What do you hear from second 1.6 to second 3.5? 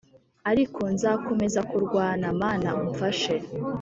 kurwana; mana umfashe.